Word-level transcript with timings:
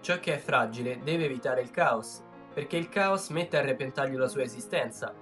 Ciò 0.00 0.20
che 0.20 0.34
è 0.34 0.38
fragile 0.38 1.00
deve 1.02 1.24
evitare 1.24 1.60
il 1.60 1.70
caos, 1.70 2.22
perché 2.54 2.76
il 2.76 2.88
caos 2.88 3.28
mette 3.28 3.58
a 3.58 3.62
repentaglio 3.62 4.18
la 4.18 4.28
sua 4.28 4.42
esistenza. 4.42 5.12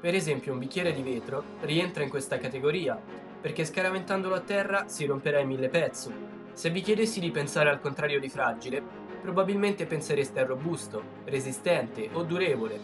Per 0.00 0.14
esempio 0.14 0.52
un 0.52 0.58
bicchiere 0.58 0.92
di 0.92 1.02
vetro 1.02 1.42
rientra 1.62 2.02
in 2.02 2.10
questa 2.10 2.38
categoria, 2.38 3.00
perché 3.40 3.64
scaraventandolo 3.64 4.34
a 4.34 4.40
terra 4.40 4.88
si 4.88 5.06
romperà 5.06 5.40
in 5.40 5.48
mille 5.48 5.68
pezzi. 5.68 6.12
Se 6.52 6.70
vi 6.70 6.80
chiedessi 6.80 7.18
di 7.18 7.30
pensare 7.30 7.70
al 7.70 7.80
contrario 7.80 8.20
di 8.20 8.28
fragile, 8.28 8.82
probabilmente 9.20 9.86
pensereste 9.86 10.40
a 10.40 10.46
robusto, 10.46 11.02
resistente 11.24 12.08
o 12.12 12.22
durevole. 12.22 12.78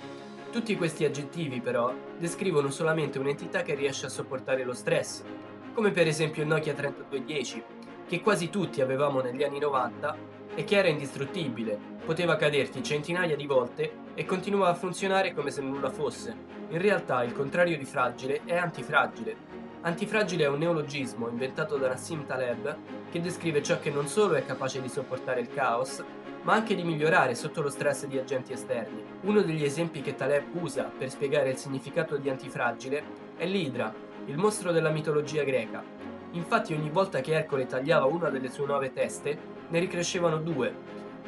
Tutti 0.50 0.76
questi 0.76 1.04
aggettivi 1.04 1.60
però 1.60 1.94
descrivono 2.18 2.70
solamente 2.70 3.18
un'entità 3.18 3.62
che 3.62 3.74
riesce 3.74 4.06
a 4.06 4.10
sopportare 4.10 4.64
lo 4.64 4.74
stress, 4.74 5.22
come 5.72 5.90
per 5.90 6.06
esempio 6.06 6.42
il 6.42 6.48
Nokia 6.48 6.74
3210, 6.74 7.62
che 8.12 8.20
quasi 8.20 8.50
tutti 8.50 8.82
avevamo 8.82 9.22
negli 9.22 9.42
anni 9.42 9.58
90 9.58 10.16
e 10.54 10.64
che 10.64 10.76
era 10.76 10.88
indistruttibile, 10.88 11.78
poteva 12.04 12.36
caderti 12.36 12.82
centinaia 12.82 13.36
di 13.36 13.46
volte 13.46 13.90
e 14.12 14.26
continuava 14.26 14.68
a 14.68 14.74
funzionare 14.74 15.32
come 15.32 15.50
se 15.50 15.62
nulla 15.62 15.88
fosse. 15.88 16.36
In 16.68 16.78
realtà 16.78 17.22
il 17.24 17.32
contrario 17.32 17.78
di 17.78 17.86
fragile 17.86 18.42
è 18.44 18.54
antifragile. 18.54 19.34
Antifragile 19.80 20.44
è 20.44 20.48
un 20.48 20.58
neologismo 20.58 21.30
inventato 21.30 21.78
da 21.78 21.88
Nassim 21.88 22.26
Taleb 22.26 22.76
che 23.10 23.22
descrive 23.22 23.62
ciò 23.62 23.78
che 23.80 23.88
non 23.88 24.06
solo 24.06 24.34
è 24.34 24.44
capace 24.44 24.82
di 24.82 24.90
sopportare 24.90 25.40
il 25.40 25.48
caos, 25.48 26.04
ma 26.42 26.52
anche 26.52 26.74
di 26.74 26.84
migliorare 26.84 27.34
sotto 27.34 27.62
lo 27.62 27.70
stress 27.70 28.04
di 28.04 28.18
agenti 28.18 28.52
esterni. 28.52 29.02
Uno 29.22 29.40
degli 29.40 29.64
esempi 29.64 30.02
che 30.02 30.14
Taleb 30.14 30.54
usa 30.60 30.82
per 30.82 31.08
spiegare 31.08 31.48
il 31.48 31.56
significato 31.56 32.18
di 32.18 32.28
antifragile 32.28 33.04
è 33.38 33.46
l'Idra, 33.46 33.90
il 34.26 34.36
mostro 34.36 34.70
della 34.70 34.90
mitologia 34.90 35.44
greca. 35.44 36.01
Infatti 36.32 36.72
ogni 36.72 36.88
volta 36.88 37.20
che 37.20 37.32
Ercole 37.34 37.66
tagliava 37.66 38.06
una 38.06 38.30
delle 38.30 38.50
sue 38.50 38.66
nove 38.66 38.92
teste, 38.92 39.38
ne 39.68 39.78
ricrescevano 39.78 40.38
due. 40.38 40.74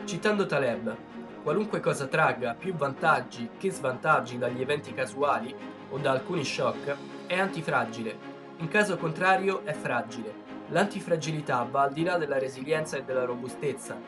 Citando 0.05 0.47
Taleb, 0.47 0.97
qualunque 1.43 1.81
cosa 1.81 2.07
tragga 2.07 2.55
più 2.55 2.75
vantaggi 2.75 3.51
che 3.59 3.71
svantaggi 3.71 4.39
dagli 4.39 4.63
eventi 4.63 4.95
casuali 4.95 5.55
o 5.91 5.99
da 5.99 6.11
alcuni 6.11 6.43
shock 6.43 6.97
è 7.27 7.39
antifragile. 7.39 8.33
In 8.59 8.69
caso 8.69 8.97
contrario 8.97 9.65
è 9.65 9.75
fragile. 9.75 10.43
L'antifragilità 10.69 11.67
va 11.71 11.83
al 11.83 11.93
di 11.93 12.03
là 12.03 12.17
della 12.17 12.39
resilienza 12.39 12.97
e 12.97 13.05
della 13.05 13.25
robustezza. 13.25 13.99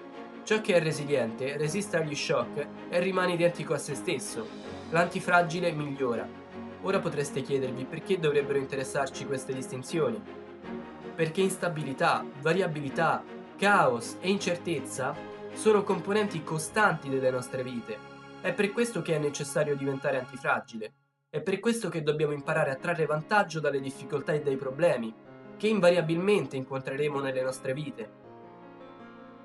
Ciò 0.45 0.61
che 0.63 0.75
è 0.75 0.81
resiliente 0.81 1.59
resiste 1.59 1.99
agli 1.99 2.15
shock 2.15 2.67
e 2.89 3.01
rimane 3.01 3.35
identico 3.35 3.75
a 3.75 3.79
se 3.79 3.95
stesso. 3.95 4.47
L'antifragile 4.91 5.73
migliora. 5.73 6.27
Ora 6.83 7.01
potreste 7.01 7.43
chiedervi 7.43 7.85
perché 7.85 8.19
dovrebbero 8.19 8.59
interessarci 8.59 9.27
queste 9.27 9.53
distinzioni. 9.53 10.46
Perché 11.17 11.41
instabilità, 11.41 12.23
variabilità, 12.43 13.25
caos 13.57 14.19
e 14.21 14.29
incertezza 14.29 15.17
sono 15.55 15.83
componenti 15.83 16.45
costanti 16.45 17.09
delle 17.09 17.31
nostre 17.31 17.63
vite. 17.63 17.97
È 18.43 18.53
per 18.53 18.71
questo 18.71 19.01
che 19.01 19.17
è 19.17 19.19
necessario 19.19 19.75
diventare 19.77 20.19
antifragile. 20.19 20.93
È 21.31 21.41
per 21.41 21.59
questo 21.59 21.89
che 21.89 22.03
dobbiamo 22.03 22.35
imparare 22.35 22.71
a 22.71 22.77
trarre 22.77 23.07
vantaggio 23.07 23.61
dalle 23.61 23.81
difficoltà 23.81 24.33
e 24.33 24.43
dai 24.43 24.57
problemi 24.57 25.15
che 25.57 25.69
invariabilmente 25.69 26.57
incontreremo 26.57 27.19
nelle 27.19 27.41
nostre 27.41 27.73
vite. 27.73 28.25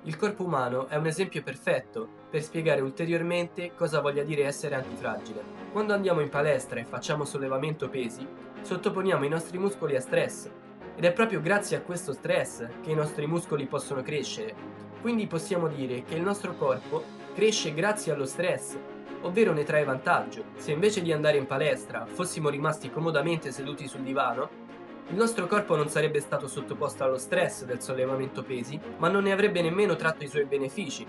Il 0.02 0.18
corpo 0.18 0.44
umano 0.44 0.88
è 0.88 0.96
un 0.96 1.06
esempio 1.06 1.42
perfetto 1.42 2.06
per 2.28 2.42
spiegare 2.42 2.82
ulteriormente 2.82 3.72
cosa 3.74 4.00
voglia 4.00 4.24
dire 4.24 4.44
essere 4.44 4.74
antifragile. 4.74 5.42
Quando 5.72 5.94
andiamo 5.94 6.20
in 6.20 6.28
palestra 6.28 6.80
e 6.80 6.84
facciamo 6.84 7.24
sollevamento 7.24 7.88
pesi, 7.88 8.26
sottoponiamo 8.60 9.24
i 9.24 9.30
nostri 9.30 9.56
muscoli 9.56 9.96
a 9.96 10.00
stress 10.00 10.50
ed 10.96 11.04
è 11.04 11.12
proprio 11.12 11.40
grazie 11.40 11.76
a 11.76 11.80
questo 11.80 12.12
stress 12.12 12.66
che 12.82 12.90
i 12.90 12.94
nostri 12.94 13.26
muscoli 13.26 13.66
possono 13.66 14.02
crescere. 14.02 14.54
Quindi 15.00 15.26
possiamo 15.26 15.68
dire 15.68 16.04
che 16.04 16.14
il 16.14 16.22
nostro 16.22 16.54
corpo 16.54 17.02
cresce 17.34 17.74
grazie 17.74 18.12
allo 18.12 18.26
stress, 18.26 18.76
ovvero 19.22 19.52
ne 19.52 19.64
trae 19.64 19.84
vantaggio. 19.84 20.44
Se 20.56 20.72
invece 20.72 21.02
di 21.02 21.12
andare 21.12 21.38
in 21.38 21.46
palestra 21.46 22.06
fossimo 22.06 22.50
rimasti 22.50 22.90
comodamente 22.90 23.50
seduti 23.50 23.88
sul 23.88 24.02
divano, 24.02 24.60
il 25.08 25.16
nostro 25.16 25.46
corpo 25.46 25.76
non 25.76 25.88
sarebbe 25.88 26.20
stato 26.20 26.46
sottoposto 26.46 27.04
allo 27.04 27.18
stress 27.18 27.64
del 27.64 27.82
sollevamento 27.82 28.42
pesi, 28.42 28.78
ma 28.98 29.08
non 29.08 29.24
ne 29.24 29.32
avrebbe 29.32 29.60
nemmeno 29.60 29.96
tratto 29.96 30.24
i 30.24 30.28
suoi 30.28 30.44
benefici. 30.44 31.06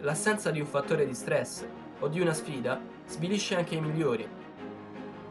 L'assenza 0.00 0.50
di 0.50 0.60
un 0.60 0.66
fattore 0.66 1.06
di 1.06 1.14
stress 1.14 1.64
o 2.00 2.08
di 2.08 2.20
una 2.20 2.32
sfida 2.32 2.80
svilisce 3.06 3.56
anche 3.56 3.74
i 3.74 3.80
migliori 3.80 4.37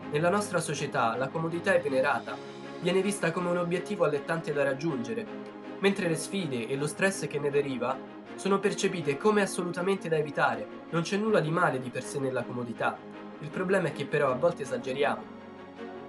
nella 0.09 0.29
nostra 0.29 0.59
società 0.59 1.17
la 1.17 1.27
comodità 1.27 1.73
è 1.73 1.81
venerata, 1.81 2.35
viene 2.79 3.01
vista 3.01 3.31
come 3.31 3.49
un 3.49 3.57
obiettivo 3.57 4.05
allettante 4.05 4.53
da 4.53 4.63
raggiungere, 4.63 5.25
mentre 5.79 6.07
le 6.07 6.15
sfide 6.15 6.67
e 6.67 6.77
lo 6.77 6.87
stress 6.87 7.27
che 7.27 7.39
ne 7.39 7.49
deriva 7.49 7.97
sono 8.35 8.59
percepite 8.59 9.17
come 9.17 9.41
assolutamente 9.41 10.07
da 10.07 10.15
evitare. 10.15 10.65
Non 10.91 11.01
c'è 11.01 11.17
nulla 11.17 11.41
di 11.41 11.49
male 11.49 11.81
di 11.81 11.89
per 11.89 12.03
sé 12.03 12.19
nella 12.19 12.43
comodità. 12.43 12.97
Il 13.39 13.49
problema 13.49 13.89
è 13.89 13.91
che 13.91 14.05
però 14.05 14.31
a 14.31 14.35
volte 14.35 14.61
esageriamo. 14.61 15.35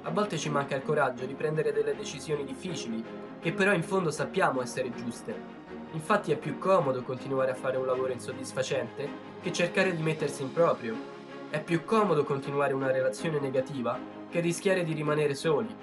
A 0.02 0.10
volte 0.10 0.38
ci 0.38 0.48
manca 0.48 0.76
il 0.76 0.82
coraggio 0.82 1.24
di 1.24 1.34
prendere 1.34 1.72
delle 1.72 1.96
decisioni 1.96 2.44
difficili, 2.44 3.04
che 3.40 3.52
però 3.52 3.72
in 3.72 3.82
fondo 3.82 4.10
sappiamo 4.10 4.62
essere 4.62 4.94
giuste. 4.94 5.56
Infatti 5.92 6.30
è 6.30 6.36
più 6.36 6.58
comodo 6.58 7.02
continuare 7.02 7.50
a 7.50 7.54
fare 7.54 7.78
un 7.78 7.86
lavoro 7.86 8.12
insoddisfacente 8.12 9.08
che 9.40 9.52
cercare 9.52 9.96
di 9.96 10.02
mettersi 10.02 10.42
in 10.42 10.52
proprio 10.52 11.16
è 11.50 11.62
più 11.62 11.82
comodo 11.84 12.24
continuare 12.24 12.74
una 12.74 12.90
relazione 12.90 13.40
negativa 13.40 13.98
che 14.28 14.40
rischiare 14.40 14.84
di 14.84 14.92
rimanere 14.92 15.34
soli. 15.34 15.74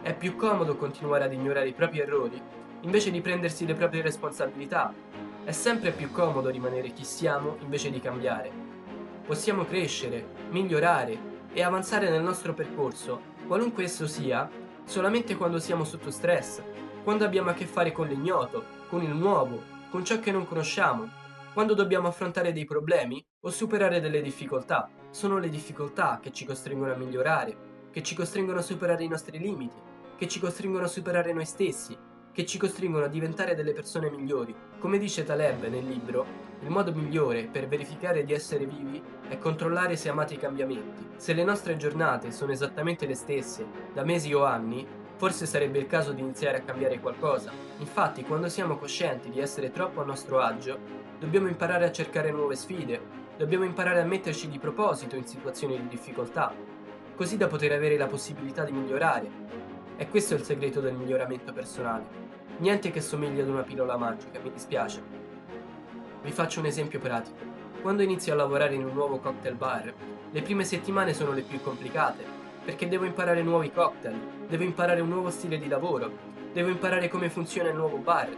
È 0.00 0.14
più 0.14 0.36
comodo 0.36 0.76
continuare 0.76 1.24
ad 1.24 1.32
ignorare 1.32 1.68
i 1.68 1.72
propri 1.72 1.98
errori 1.98 2.40
invece 2.82 3.10
di 3.10 3.20
prendersi 3.20 3.66
le 3.66 3.74
proprie 3.74 4.00
responsabilità. 4.00 4.94
È 5.42 5.50
sempre 5.50 5.90
più 5.90 6.12
comodo 6.12 6.50
rimanere 6.50 6.92
chi 6.92 7.02
siamo 7.02 7.56
invece 7.62 7.90
di 7.90 7.98
cambiare. 7.98 8.50
Possiamo 9.26 9.64
crescere, 9.64 10.24
migliorare 10.50 11.18
e 11.52 11.62
avanzare 11.64 12.10
nel 12.10 12.22
nostro 12.22 12.54
percorso, 12.54 13.20
qualunque 13.48 13.82
esso 13.82 14.06
sia, 14.06 14.48
solamente 14.84 15.36
quando 15.36 15.58
siamo 15.58 15.82
sotto 15.82 16.12
stress, 16.12 16.62
quando 17.02 17.24
abbiamo 17.24 17.50
a 17.50 17.54
che 17.54 17.66
fare 17.66 17.90
con 17.90 18.06
l'ignoto, 18.06 18.64
con 18.88 19.02
il 19.02 19.14
nuovo, 19.14 19.60
con 19.90 20.04
ciò 20.04 20.20
che 20.20 20.30
non 20.30 20.46
conosciamo, 20.46 21.08
quando 21.54 21.74
dobbiamo 21.74 22.06
affrontare 22.06 22.52
dei 22.52 22.64
problemi 22.64 23.24
o 23.42 23.50
superare 23.50 24.00
delle 24.00 24.20
difficoltà. 24.20 24.90
Sono 25.10 25.38
le 25.38 25.48
difficoltà 25.48 26.18
che 26.20 26.32
ci 26.32 26.44
costringono 26.44 26.92
a 26.92 26.96
migliorare, 26.96 27.56
che 27.92 28.02
ci 28.02 28.16
costringono 28.16 28.58
a 28.58 28.62
superare 28.62 29.04
i 29.04 29.08
nostri 29.08 29.38
limiti, 29.38 29.76
che 30.16 30.26
ci 30.26 30.40
costringono 30.40 30.86
a 30.86 30.88
superare 30.88 31.32
noi 31.32 31.44
stessi, 31.44 31.96
che 32.32 32.44
ci 32.44 32.58
costringono 32.58 33.04
a 33.04 33.08
diventare 33.08 33.54
delle 33.54 33.72
persone 33.72 34.10
migliori. 34.10 34.52
Come 34.80 34.98
dice 34.98 35.22
Taleb 35.22 35.68
nel 35.68 35.86
libro, 35.86 36.26
il 36.60 36.70
modo 36.70 36.92
migliore 36.92 37.44
per 37.44 37.68
verificare 37.68 38.24
di 38.24 38.32
essere 38.32 38.66
vivi 38.66 39.00
è 39.28 39.38
controllare 39.38 39.94
se 39.94 40.08
amate 40.08 40.34
i 40.34 40.38
cambiamenti. 40.38 41.06
Se 41.16 41.32
le 41.32 41.44
nostre 41.44 41.76
giornate 41.76 42.32
sono 42.32 42.50
esattamente 42.50 43.06
le 43.06 43.14
stesse, 43.14 43.64
da 43.94 44.02
mesi 44.02 44.34
o 44.34 44.44
anni, 44.44 44.84
forse 45.14 45.46
sarebbe 45.46 45.78
il 45.78 45.86
caso 45.86 46.10
di 46.10 46.22
iniziare 46.22 46.58
a 46.58 46.62
cambiare 46.62 46.98
qualcosa. 46.98 47.52
Infatti, 47.78 48.24
quando 48.24 48.48
siamo 48.48 48.78
coscienti 48.78 49.30
di 49.30 49.38
essere 49.38 49.70
troppo 49.70 50.00
a 50.00 50.04
nostro 50.04 50.40
agio, 50.40 51.06
Dobbiamo 51.18 51.48
imparare 51.48 51.84
a 51.84 51.90
cercare 51.90 52.30
nuove 52.30 52.54
sfide, 52.54 53.00
dobbiamo 53.38 53.62
imparare 53.62 54.00
a 54.00 54.04
metterci 54.04 54.48
di 54.48 54.58
proposito 54.58 55.14
in 55.14 55.24
situazioni 55.24 55.80
di 55.80 55.86
difficoltà, 55.86 56.52
così 57.14 57.36
da 57.36 57.46
poter 57.46 57.70
avere 57.70 57.96
la 57.96 58.08
possibilità 58.08 58.64
di 58.64 58.72
migliorare. 58.72 59.30
E 59.96 60.08
questo 60.08 60.34
è 60.34 60.38
il 60.38 60.42
segreto 60.42 60.80
del 60.80 60.94
miglioramento 60.94 61.52
personale. 61.52 62.26
Niente 62.58 62.90
che 62.90 63.00
somigli 63.00 63.38
ad 63.38 63.48
una 63.48 63.62
pillola 63.62 63.96
magica, 63.96 64.40
mi 64.42 64.50
dispiace. 64.50 65.00
Vi 66.20 66.32
faccio 66.32 66.58
un 66.58 66.66
esempio 66.66 66.98
pratico. 66.98 67.56
Quando 67.80 68.02
inizio 68.02 68.32
a 68.32 68.36
lavorare 68.36 68.74
in 68.74 68.84
un 68.84 68.92
nuovo 68.92 69.18
cocktail 69.18 69.54
bar, 69.54 69.94
le 70.30 70.42
prime 70.42 70.64
settimane 70.64 71.14
sono 71.14 71.32
le 71.32 71.42
più 71.42 71.60
complicate, 71.60 72.24
perché 72.64 72.88
devo 72.88 73.04
imparare 73.04 73.42
nuovi 73.42 73.70
cocktail, 73.70 74.18
devo 74.48 74.64
imparare 74.64 75.00
un 75.00 75.10
nuovo 75.10 75.30
stile 75.30 75.58
di 75.58 75.68
lavoro, 75.68 76.10
devo 76.52 76.70
imparare 76.70 77.08
come 77.08 77.30
funziona 77.30 77.68
il 77.68 77.76
nuovo 77.76 77.98
bar, 77.98 78.28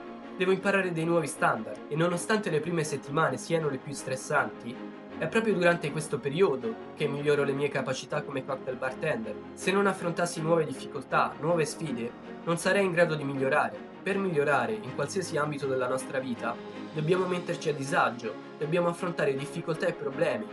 Devo 0.40 0.52
imparare 0.52 0.90
dei 0.90 1.04
nuovi 1.04 1.26
standard 1.26 1.80
e 1.88 1.96
nonostante 1.96 2.48
le 2.48 2.60
prime 2.60 2.82
settimane 2.82 3.36
siano 3.36 3.68
le 3.68 3.76
più 3.76 3.92
stressanti, 3.92 4.74
è 5.20 5.28
proprio 5.28 5.52
durante 5.52 5.92
questo 5.92 6.18
periodo 6.18 6.74
che 6.96 7.06
miglioro 7.06 7.44
le 7.44 7.52
mie 7.52 7.68
capacità 7.68 8.22
come 8.22 8.42
cocktail 8.42 8.78
bartender. 8.78 9.34
Se 9.52 9.70
non 9.70 9.86
affrontassi 9.86 10.40
nuove 10.40 10.64
difficoltà, 10.64 11.34
nuove 11.40 11.66
sfide, 11.66 12.10
non 12.44 12.56
sarei 12.56 12.86
in 12.86 12.92
grado 12.92 13.14
di 13.16 13.22
migliorare. 13.22 13.78
Per 14.02 14.16
migliorare 14.16 14.72
in 14.72 14.94
qualsiasi 14.94 15.36
ambito 15.36 15.66
della 15.66 15.88
nostra 15.88 16.20
vita, 16.20 16.56
dobbiamo 16.94 17.26
metterci 17.26 17.68
a 17.68 17.74
disagio, 17.74 18.32
dobbiamo 18.56 18.88
affrontare 18.88 19.34
difficoltà 19.34 19.86
e 19.88 19.92
problemi, 19.92 20.46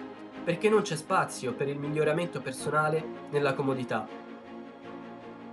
perché 0.44 0.68
non 0.68 0.82
c'è 0.82 0.98
spazio 0.98 1.54
per 1.54 1.70
il 1.70 1.80
miglioramento 1.80 2.42
personale 2.42 3.02
nella 3.30 3.54
comodità. 3.54 4.06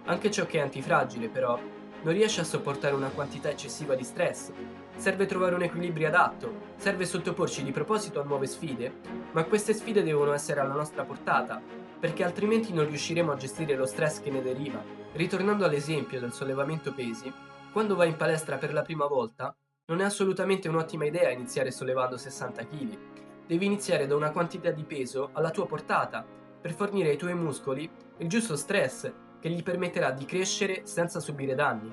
Anche 0.07 0.31
ciò 0.33 0.45
che 0.45 0.59
è 0.59 0.63
antifragile, 0.63 1.29
però, 1.29 1.57
non 2.03 2.13
riesce 2.13 2.41
a 2.41 2.45
sopportare 2.45 2.97
una 2.97 3.11
quantità 3.11 3.49
eccessiva 3.49 3.95
di 3.95 4.03
stress. 4.03 4.51
Serve 4.97 5.27
trovare 5.27 5.55
un 5.55 5.63
equilibrio 5.63 6.09
adatto, 6.09 6.73
serve 6.77 7.05
sottoporci 7.05 7.63
di 7.63 7.73
proposito 7.73 8.21
a 8.21 8.25
nuove 8.25 8.47
sfide, 8.47 8.93
ma 9.33 9.45
queste 9.45 9.75
sfide 9.75 10.03
devono 10.03 10.33
essere 10.33 10.61
alla 10.61 10.75
nostra 10.75 11.05
portata, 11.05 11.61
perché 11.99 12.25
altrimenti 12.25 12.73
non 12.73 12.87
riusciremo 12.87 13.33
a 13.33 13.37
gestire 13.37 13.77
lo 13.77 13.87
stress 13.87 14.21
che 14.21 14.31
ne 14.31 14.43
deriva. 14.43 14.83
Ritornando 15.13 15.65
all'esempio 15.65 16.21
del 16.21 16.33
sollevamento 16.33 16.93
pesi, 16.93 17.33
quando 17.73 17.97
vai 17.97 18.09
in 18.09 18.17
palestra 18.17 18.57
per 18.57 18.73
la 18.73 18.83
prima 18.83 19.07
volta, 19.07 19.55
Non 19.87 20.01
è 20.01 20.05
assolutamente 20.05 20.67
un'ottima 20.67 21.05
idea 21.05 21.29
iniziare 21.29 21.71
sollevando 21.71 22.17
60 22.17 22.67
kg. 22.67 22.99
Devi 23.47 23.67
iniziare 23.67 24.07
da 24.07 24.17
una 24.17 24.31
quantità 24.31 24.71
di 24.71 24.83
peso 24.83 25.29
alla 25.35 25.51
tua 25.51 25.67
portata 25.67 26.25
per 26.59 26.73
fornire 26.73 27.11
ai 27.11 27.19
tuoi 27.19 27.35
muscoli 27.35 27.91
il 28.17 28.27
giusto 28.27 28.57
stress 28.57 29.13
che 29.39 29.51
gli 29.51 29.63
permetterà 29.63 30.11
di 30.11 30.25
crescere 30.25 30.87
senza 30.87 31.21
subire 31.21 31.55
danni. 31.55 31.93